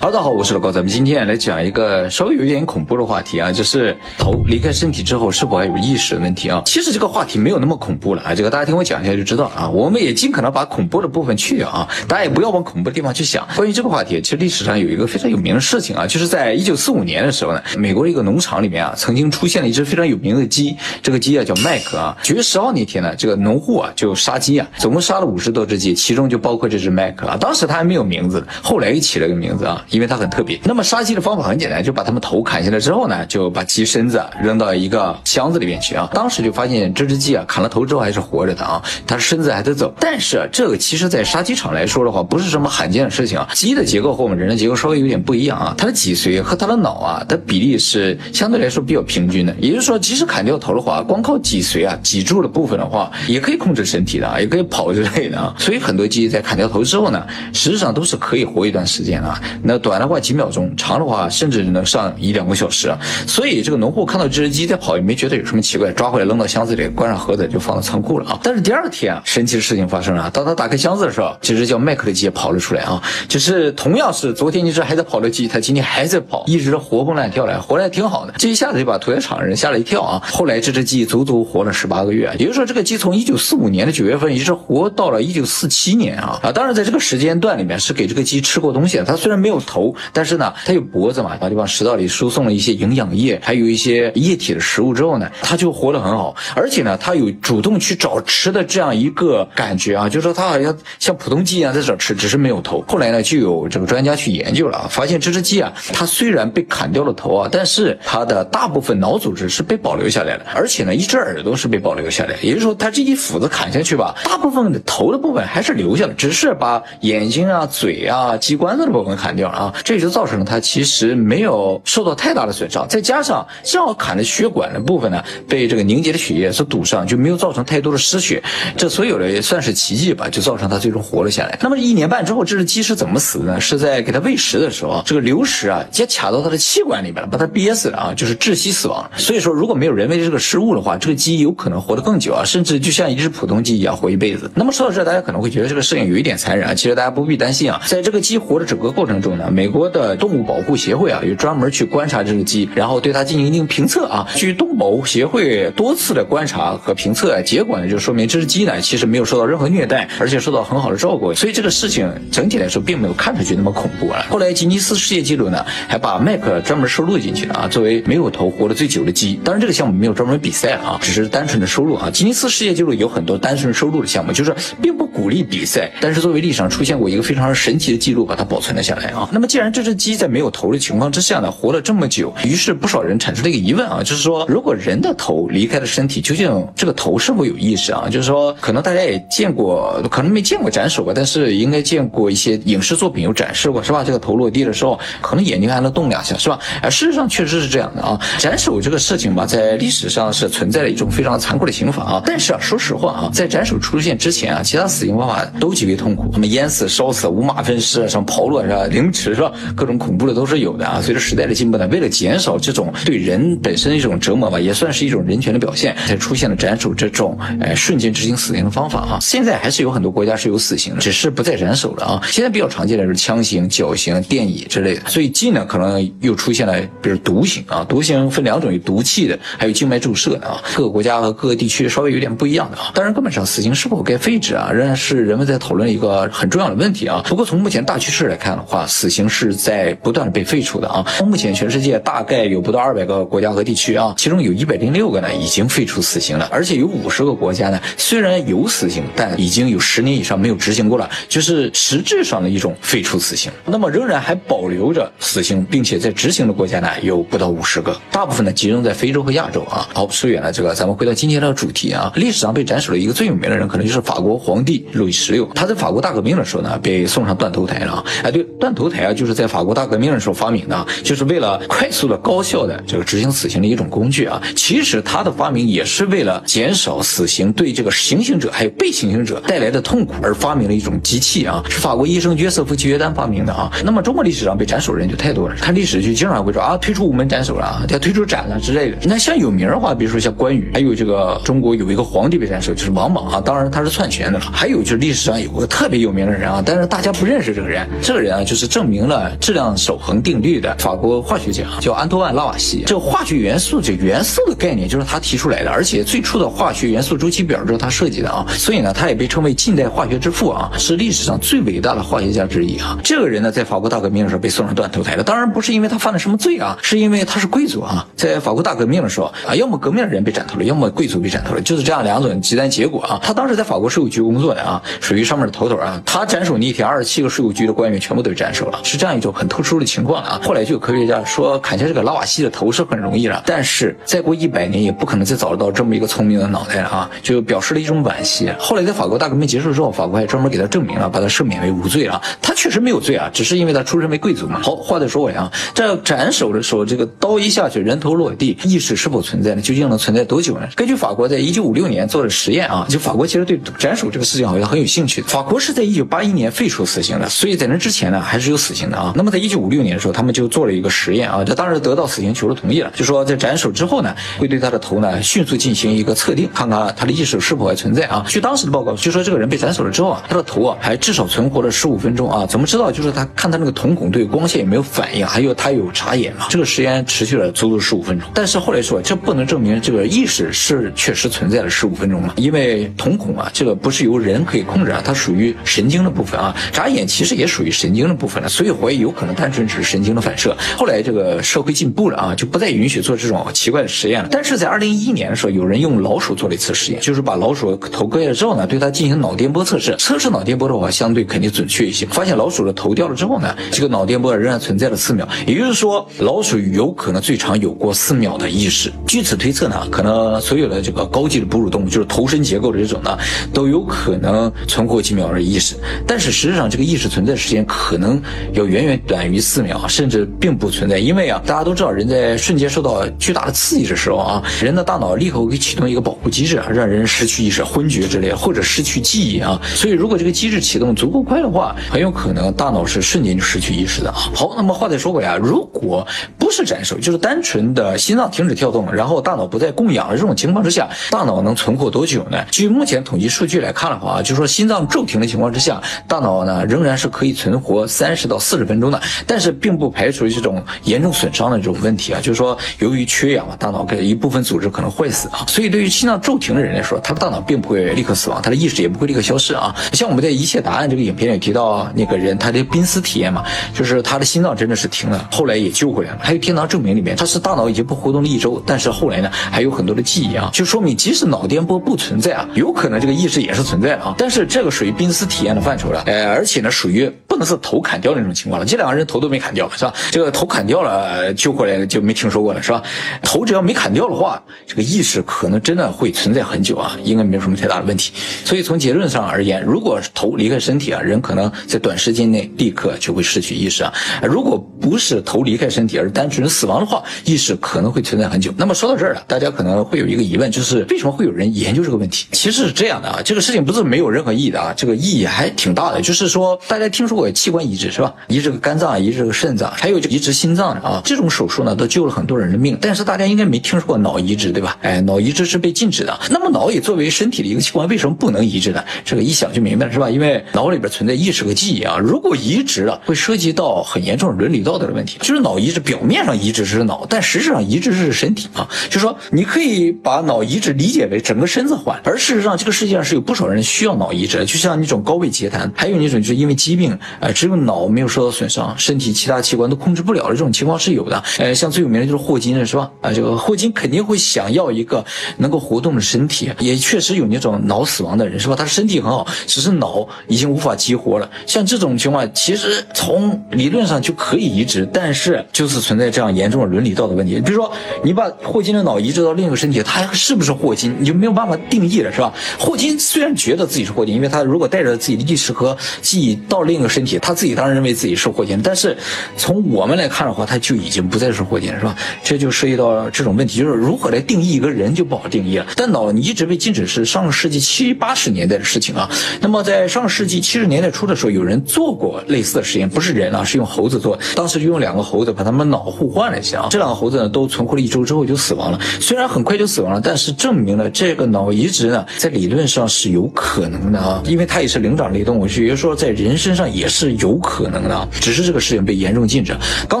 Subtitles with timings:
[0.00, 6.62] 哈喽大家好，我是老高，咱们今天来讲一个稍微有一点恐怖的话题啊，就是头离开身体之后是否还有意识的问题啊。
[6.64, 9.68] 其实这个话题没有那么恐怖了啊，这个大家听我讲一下就知道啊。
[9.68, 13.46] 我们也尽可能把恐怖的部分去掉啊，大家也不要往恐怖的地方去想。
[13.54, 22.16] 关于这个话题，其实历史上有一个非常有名的事情啊，就是在一九四五年的时候呢，美国的一个农场里面啊，曾经出现了一只非常有名的鸡，这个鸡啊叫麦克啊。
[22.22, 27.36] 九月十号那天呢，这个农户啊就杀鸡啊，总共杀了五十多只鸡，其中就包括这只麦克啊。
[27.38, 30.58] 当时他还没有名字，后来又起了个名字啊，因为它很特别。
[30.64, 36.08] 那么杀鸡的方法很简单，就把它们头砍下来之后呢，就把鸡身子扔到一个箱子里面去啊。
[36.12, 39.92] 当时就发现这只鸡啊，砍了头之后还是活着的啊，它身子还在走。
[40.00, 43.48] 但是这个其实，在杀鸡场来说的话，不是什么罕见的事情啊。
[43.52, 49.54] 鸡的结构和我们人的结构稍微有点不一样啊，它的脊髓和它的脑啊的比例是相对来说比较平均的。
[49.60, 55.54] 也就是说，即使砍掉头的话，光靠脊髓啊脊柱的部分的话，也可以控制身体的啊，也可以跑之类的啊。
[55.58, 59.40] 所以很多鸡在砍掉头之后呢，实际上都是可以活一段时间的啊。
[59.62, 60.70] 那短的话几秒钟。
[60.76, 62.98] 长的话，甚至能上一两个小时啊！
[63.26, 68.38] 所以这个农户看到这只鸡在跑，也没觉得有什么奇怪，抓回来扔到箱子里，关上盒子就放到仓库了啊！
[68.42, 73.02] 但是第二天，神奇的事情发生了，当他打开箱子的时候，这只叫麦克的鸡也跑了出来啊！
[73.28, 78.34] 就是同样是昨天一只还在跑的鸡，它今天还在跑，一直活蹦乱跳的，活得还挺好的。
[78.38, 80.22] 这一下子就把屠宰场的人吓了一跳啊！
[80.32, 86.38] 后来这只鸡足足活了十八个月，也就是说，这个鸡从一九四五年的九月份一直活到了一九四七年啊！
[86.42, 90.52] 啊，当然在这个时间段里面是给这个鸡吃过东西，它虽然没有头，但是呢。
[90.66, 102.84] 它有脖子嘛，然后就往食道里输送了一些营养液，还有一些液体的食物之后呢，它就活得很好，而且呢，它有主动去找吃的这样一个感觉啊，就是说它好像像普通鸡一样在找吃，只是没有头。
[102.88, 120.58] 后来呢，就有这个专家去研究了，发现这只鸡啊，它虽然被砍掉了头啊，但是它的大部分脑组织是被保留下来的，而且呢，一只耳朵是被保留下来，也就是说，它这一斧子砍下去吧，大部分的头的部分还是留下了，只是把眼睛啊、嘴啊、鸡冠子的部分砍掉了啊，这就造成了它。
[120.58, 128.42] 其实没有受到太大的损伤，再加上正好砍的血管的部分呢，被这个凝结的血液所堵上，就没有造成太多的失血。
[128.76, 131.58] 这所有的也算是奇迹吧，就造成它最终活了下来。
[131.60, 133.60] 那么一年半之后，这只鸡是怎么死的呢？
[133.60, 139.10] 是在给它喂食的时候，这个流食啊，直接卡到它的气管里边了，把它憋死了啊，就是窒息死亡。
[139.16, 144.50] 所以说，如果没有人为的这个失误的话，这个鸡有可能活得更久啊，甚至就像一只普通鸡一样活一辈子。
[144.54, 154.26] 那么说到这，大家可能会觉得这个事情有一点残忍啊，其实大家不必担心啊，在这个鸡活的整个过程中呢，美国的动物保护协会啊，有专门去观察这只鸡，然后对它进行一定评测啊。
[154.34, 161.34] 据动物保护协会多次的观察和评测，结果呢就说明这只鸡呢其实没有受到任何虐待，而且受到很好的照顾。
[161.34, 164.24] 所以这个事情整体来说并没有看上去那么恐怖啊。
[164.30, 169.38] 后来吉尼斯世界纪录呢还把麦克专门收录进去了啊，作为没有头活得最久的鸡。
[169.44, 172.10] 当然这个项目没有专门比赛啊，只是单纯的收录啊。
[172.10, 179.28] 吉尼斯世界纪录有很多单纯收录的项目，就是并不鼓励比赛，但是作为历史上出现过一个非常神奇的记录，把它保存了下来啊。
[179.32, 188.06] 那那么既然这只鸡在没有头的情况之下呢，活了这么久，于是不少人产生了一个疑问啊，就是说，如果人的头离开了身体，究竟这个头是否有意识啊？
[188.10, 194.04] 就是说，可能大家也见过，可能没见过斩首吧，但是应该见过一些影视作品有展示过，是吧？
[194.04, 196.58] 这个头落地的时候，可能眼睛还能动两下，是吧？
[196.82, 198.20] 而事实上确实是这样的啊。
[198.38, 202.22] 斩首这个事情吧，在历史上是存在了一种非常残酷的刑罚啊。
[202.26, 208.84] 但是啊，说实话啊，在斩首出现之前啊，其他死刑方法都极为痛苦，什么淹死、烧死、五马分尸什么刨落是吧？
[208.84, 209.52] 凌迟所以说？
[209.76, 211.00] 各种恐怖的都是有的啊。
[211.00, 219.18] 随着时代的进步呢，为了减少这种对人本身的一种折磨吧，也算是一种人权的表现，才出现了斩首这种哎瞬间执行死刑的方法啊。
[219.20, 222.22] 现在还是有很多国家是有死刑的，只是不再斩首了啊。
[222.26, 225.02] 现在比较常见的是枪刑、绞刑、电椅之类的。
[225.02, 227.84] 最近呢，可能又出现了，比如毒刑啊。
[227.88, 230.60] 毒刑分两种，有毒气的，还有静脉注射的啊。
[230.74, 232.90] 各个国家和各个地区稍微有点不一样的啊。
[232.94, 237.22] 当然，根本上死刑是否该废止啊，仍然是人们在讨论一个很重要的问题啊。
[237.26, 241.04] 不过从目前大趋势来看的话，死刑是在不断的被废除的啊。
[241.24, 253.50] 目前全世界大概有不到二百个国家和地区啊，其中有一百零六个呢已经废除死刑了，而且有五十个国家呢虽然有死刑，但已经有十年以上没有执行过了，就是实质上的一种废除死刑。
[253.64, 259.88] 那么仍然还保留着死刑，并且在执行的国家呢有不到五十个，大部分呢集中在非洲和亚洲啊。
[259.94, 262.12] 好，说远了这个，咱们回到今天的主题啊。
[262.16, 265.46] 历史上被斩首的一个最有名的人，可能就是法国皇帝路易十六。
[265.54, 268.04] 他在法国大革命的时候呢被送上断头台了啊。
[268.22, 271.60] 哎，对，断头台啊，就是在法国大革命的时候发明的，就是为了。
[271.68, 283.70] 快速的、高效的这个执行死刑的一种工具啊，其实它的发明也是为了减少死刑对这个行刑者还有被行刑者带来的痛苦而发明了一种机器啊，是法国医生约瑟夫·吉约丹发明的啊。
[283.84, 288.96] 那么中国历史上被斩首人就太多了，看历史就经常会说啊，推出午门斩首了，要推出斩了之类的。
[289.02, 294.44] 那像有名的话，比如说像关羽，还有这个中国有一个皇帝被斩首，就是王莽啊，当然他是篡权的了。
[294.52, 302.82] 还有就是历史上有个特别有名的人啊，但是大家不认识这个人，这个人啊就是郑明了质量守恒定律的法国化学家叫安托万·拉瓦锡。
[302.84, 308.44] 这化学元素，这元素的概念就是他提出来的，而且最初的化学元素周期表就是他设计的啊。
[308.48, 312.98] 所以呢，他也被称为近代化学之父啊，是历史上最伟大的化学家之一啊。
[313.04, 318.06] 这个人呢，在法国大革命的时候被送上断头台的，当然不是因为他犯了什么罪啊，是因为他是贵族啊。
[318.16, 323.20] 在法国大革命的时候啊，要么革命的人被斩头了，要么贵族被斩头了，就是这样两种极端结果啊。
[323.22, 326.00] 他当时在法国税务局工作的啊，属于上面的头头啊。
[326.04, 330.40] 他斩首那一天，二十七个税务局的官员全部都斩首了，是这样一种很特殊的情况啊。
[330.42, 338.50] 后来就有科学家说，砍下这个拉瓦锡的头是很容易了，但是再过一百年也不可能再找得到这么一个聪明的脑袋了啊，就表示了一种惋惜。
[338.58, 342.20] 后来在法国大革命结束之后，法国还专门给他证明了，把他赦免为无罪了。
[342.40, 344.60] 他确实没有罪啊，只是因为他出身为贵族嘛。
[344.62, 349.62] 好，话再说回来啊，在斩首的时候，这个刀一下去，人头落地，意识是否存在呢？
[349.62, 350.68] 究竟能存在多久呢？
[350.74, 355.22] 根据法国在一九五六年做的实验啊，就法国其实对斩首这个事情好像很有兴趣。
[355.22, 359.12] 法国是在一九八一年废除死刑的，所以在那之前呢还是有死死刑的啊。
[359.16, 368.24] 那么在一九五六年的时候，他们就做了一个实验啊，这当然得到死刑囚的同意了，就说在斩首之后呢，会对他的头呢迅速进行一个测定，看看他的意识是否还存在啊。
[368.28, 372.46] 据当时的报告，就说这个人被斩首了之后啊，他的头啊还至少存活了十五分钟啊。
[372.46, 372.92] 怎么知道？
[372.92, 376.46] 就是他看他那个瞳孔对光线有没有反应，还有他有眨眼嘛。
[376.48, 386.54] 这个实验持续了足足十五分钟，但是后来说这不能证明这个意识是确实存在了十五分钟嘛，因为瞳孔啊这个不是由人可以控制啊，它属于神经的部分啊。
[386.72, 390.54] 眨眼其实也属于神经的部分了，所以怀疑有可能单纯只是神经的反射。
[390.76, 394.28] 后来这个社会进步了啊，就不再允许做这种奇怪的实验了。
[394.30, 399.96] 但是在二零一一年的时候，有人用老鼠做了一次实验，就是把老鼠头割下之后呢，对它进行脑电波测试。
[399.98, 402.04] 测试脑电波的话，相对肯定准确一些。
[402.04, 408.92] 发现老鼠的头掉了之后呢，这个脑电波仍然存在了四秒，也就是说，老鼠有可能最长有过四秒的意识。
[409.06, 413.16] 据此推测呢，可能所有的这个高级的哺乳动物，就是头身结构的这种呢，
[413.54, 415.76] 都有可能存活几秒的意识。
[416.06, 418.20] 但是实际上，这个意识存在时间可能
[418.52, 420.98] 要远远短于四秒，甚至并不存在。
[420.98, 429.60] 因为啊，大家都知道，人在瞬间受到巨大的刺激的时候啊，人的大脑立刻会启动一个保护机制，让人失去意识、昏厥之类，或者失去记忆啊。
[429.64, 434.16] 所以，如果这个机制启动足够快的话，很有可能大脑是瞬间就失去意识的啊。
[434.34, 436.06] 好，那么话再说回来啊，如果
[436.38, 442.44] 不是斩首，就是单纯的心脏停止跳动，然后大脑不再供氧的这种情况之下，大脑能存活多久呢？
[442.50, 459.74] 据目前统计数据来看的话啊，就是说心脏骤停的情况之下，大脑呢仍然是可以存活三十到四十分钟的，但是并不排除这种严重损伤的这种问题啊，就是说由于缺氧嘛，大脑给一部分组织可能坏死啊，所以对于心脏骤停的人来说，他的大脑并不会立刻死亡，他的意识也不会立刻消失啊。
[459.92, 463.44] 像我们在《一切答案》这个影片里提到那个人他的濒死体验嘛，
[463.74, 466.18] 就是他的心脏真的是停了，后来也救回来了。
[466.22, 479.94] 还有《天堂证明》里面，他是大脑已经不活动了一周，但是后来呢还有很多的记忆啊，就说明即使脑电波不存在啊，有可能这个意识也是存在的啊，但是这个属于濒死体验的范畴了，呃，而且呢属于不能是头砍掉那种情况了，这两个人头都没砍掉是吧？
[480.10, 482.82] 这个头砍掉了救回来就没听说过了是吧？
[483.22, 488.12] 头只要没砍掉的话，这个意识可能真的会存在很久啊，应该没有什么太大的问题。
[488.44, 493.92] 所以从结论上而言，如果头离开身体啊，人可能在短时间内立刻就会失去意识啊。
[494.22, 498.52] 如果不是头离开身体而单纯死亡的话，意识可能会存在很久。
[498.56, 502.26] 那么说到这儿了，大家可能会有一个疑问，就是为什么会有人研究这个问题？
[502.32, 506.00] 其实是这样的啊，这个事情不是没有任何意义的啊，这个意义还挺大的。
[506.00, 508.09] 就是说，大家听说过器官移植是吧？
[508.28, 512.76] 移植个肝脏，移植个肾脏，还有就移植心脏的啊，这种手术呢，都救了很多人的命。
[512.80, 514.76] 但是大家应该没听说过脑移植对吧？
[514.82, 516.18] 哎，脑移植是被禁止的。
[516.30, 518.82] 那么脑也作为身体的一个器官，为什么不能移植呢？
[519.04, 520.08] 这个一想就明白了是吧？
[520.08, 525.18] 因为脑里边存在意识和记忆啊，如果移植了，会涉及到很严重的伦理道德的问题。
[525.20, 528.68] 就是脑移植表面上移植是脑，但实质上移植是身体啊。
[528.88, 541.22] 就说你可以把脑移植理解为整个身子换，而事实上这个世界上是有不少人需要脑移植，就像那种高位截瘫，还有那种就是因为疾病，呃，只有脑没没有受到损伤，身体其他器官都控制不了的这种情况是有的。
[541.36, 542.90] 呃，像最有名的就是霍金是吧？
[543.02, 545.04] 啊，这个霍金肯定会想要一个
[545.36, 548.56] 能够活动的身体，也确实有那种脑死亡的人是吧？
[548.56, 551.30] 他身体很好，只是脑已经无法激活了。
[551.44, 557.38] 像这种情况，其实从理论上就可以移植，但是就是存在这样严重的伦理道德问题。
[557.42, 557.70] 比如说，
[558.02, 562.32] 你把霍金的脑移植到另一个身体，他是不是霍金，你就没有办法定义了，是吧？
[562.58, 568.60] 霍金虽然觉得自己是霍金，因为他如果带着自己的意识和记忆到另一个身体，他自己当然认为自己是霍金。
[568.62, 568.96] 但是
[569.36, 571.96] 从我们来看的话，他就已经不再是霍金，是吧？
[572.22, 575.66] 这就涉及到这种问题，就是如何来定义一个人就不好定义了。
[575.74, 579.10] 但脑移植被禁止是上个世纪七八十年代的事情啊。
[579.40, 584.16] 那么在上个世纪七十年代初的时候，有人做过类似的实验，不是人啊，是用猴子做。
[584.36, 584.60] 当时。
[584.60, 588.78] 就用两个猴子把他们脑互换了一下啊，这两个猴子呢都存活了一周之后就死亡了。
[589.00, 599.54] 虽然很快就死亡了，但是证明了这个脑移植呢，在理论上是有可能的啊，因为它也是灵长类动物，也就是说在人身上也是有可能的，只是这个事情被严重禁止。
[599.88, 600.00] 刚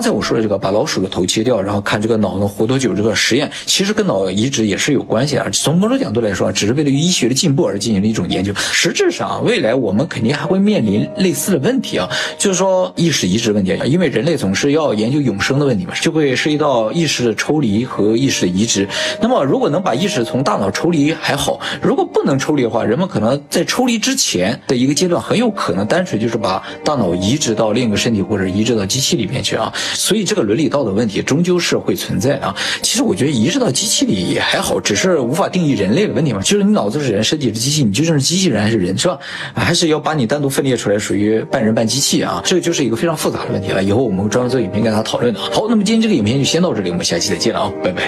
[0.00, 5.46] 才我说的这个把老鼠的头切掉，然后看这个脑能活多久这个实验，其实跟脑移植也是有关系啊。
[5.52, 8.52] 从某种角度来说，只是为了医学的进步而进行的一种研究。
[8.56, 12.08] 实质上，未来我们肯定还会面临类似的问题啊，
[12.38, 18.88] 就是说意识移植问题，因为人类总是要研究永生的问题嘛，就会涉及到意识的抽离和意识的移植。
[19.20, 29.72] 那么，如果能把意识从大脑抽离还好，如果不能抽离的话，人们可能在抽离之前的一个阶段，很有可能单纯就是把大脑移植到另一个身体或者移植到机器里面去啊。
[29.94, 32.54] 所以，这个伦理道德问题终究是会存在啊。
[32.82, 36.40] 其实，我觉得移植到机器里也还好，只是无法定义人类的问题嘛。
[36.42, 39.18] 就是你脑子是人，身体是机器，你究竟是机器人还是人，是吧？
[39.54, 42.42] 还是要把你单独分裂出来，属于半人半机器啊？
[42.44, 43.82] 这个就是一个非常复杂的问题了。
[43.82, 45.40] 以后我们会专门做影片跟大家讨论的。
[45.40, 47.98] 好，那么今天这个影片就先到这里，我们下期再见了啊，拜拜。